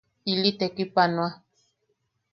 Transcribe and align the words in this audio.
Ili 0.31 0.51
tekipanoa. 0.59 1.29